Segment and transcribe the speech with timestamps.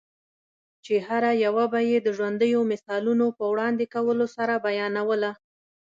[0.85, 5.31] چي هره یوه به یې د ژوندییو مثالو په وړاندي کولو سره بیانوله؛